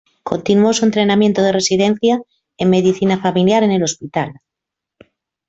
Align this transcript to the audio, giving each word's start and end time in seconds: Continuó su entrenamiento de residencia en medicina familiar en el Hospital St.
Continuó 0.23 0.73
su 0.73 0.83
entrenamiento 0.85 1.43
de 1.43 1.51
residencia 1.51 2.23
en 2.57 2.71
medicina 2.71 3.19
familiar 3.21 3.61
en 3.61 3.69
el 3.69 3.83
Hospital 3.83 4.29
St. 4.99 5.09